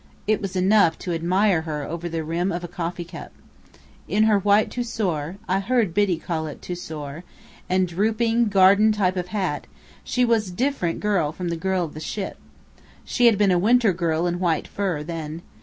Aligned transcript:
It 0.25 0.41
was 0.41 0.55
enough 0.55 0.97
to 0.97 1.13
admire 1.13 1.61
her 1.61 1.83
over 1.83 2.09
the 2.09 2.23
rim 2.23 2.51
of 2.51 2.63
a 2.63 2.67
coffee 2.67 3.05
cup. 3.05 3.31
In 4.07 4.23
her 4.23 4.39
white 4.39 4.71
tussore 4.71 5.37
(I 5.47 5.59
heard 5.59 5.93
Biddy 5.93 6.17
call 6.17 6.47
it 6.47 6.59
tussore) 6.59 7.23
and 7.69 7.87
drooping, 7.87 8.45
garden 8.47 8.91
type 8.91 9.15
of 9.15 9.27
hat, 9.27 9.67
she 10.03 10.25
was 10.25 10.49
a 10.49 10.53
different 10.53 11.01
girl 11.01 11.31
from 11.31 11.49
the 11.49 11.55
girl 11.55 11.83
of 11.83 11.93
the 11.93 11.99
ship. 11.99 12.39
She 13.05 13.27
had 13.27 13.37
been 13.37 13.51
a 13.51 13.59
winter 13.59 13.93
girl 13.93 14.25
in 14.25 14.39
white 14.39 14.67
fur, 14.67 15.03
then. 15.03 15.43